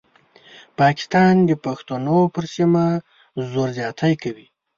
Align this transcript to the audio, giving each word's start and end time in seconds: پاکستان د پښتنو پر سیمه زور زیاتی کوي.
پاکستان 0.79 1.33
د 1.49 1.51
پښتنو 1.65 2.19
پر 2.33 2.45
سیمه 2.55 2.85
زور 3.49 3.69
زیاتی 3.77 4.13
کوي. 4.23 4.47